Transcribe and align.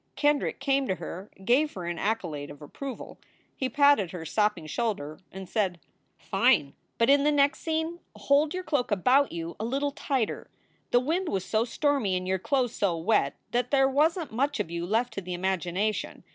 Kendrick 0.15 0.59
came 0.59 0.87
to 0.87 0.95
her 0.95 1.29
and 1.37 1.45
gave 1.45 1.73
her 1.73 1.85
an 1.85 1.99
accolade 1.99 2.49
of 2.49 2.59
approval. 2.63 3.19
He 3.55 3.69
patted 3.69 4.09
her 4.09 4.25
sopping 4.25 4.65
shoulder 4.65 5.19
and 5.31 5.47
said:" 5.47 5.79
Fine! 6.31 6.73
But 6.97 7.11
in 7.11 7.23
the 7.23 7.31
next 7.31 7.59
scene 7.59 7.99
hold 8.15 8.51
your 8.51 8.63
cloak 8.63 8.89
about 8.89 9.31
you 9.31 9.55
a 9.59 9.63
little 9.63 9.91
tighter. 9.91 10.49
The 10.89 10.99
wind 10.99 11.29
was 11.29 11.45
so 11.45 11.65
stormy 11.65 12.17
and 12.17 12.27
your 12.27 12.39
clothes 12.39 12.73
so 12.73 12.97
wet 12.97 13.35
that 13.51 13.69
there 13.69 13.87
wasn 13.87 14.29
t 14.29 14.35
much 14.35 14.59
of 14.59 14.71
you 14.71 14.87
left 14.87 15.13
to 15.13 15.21
the 15.21 15.35
imagination. 15.35 16.23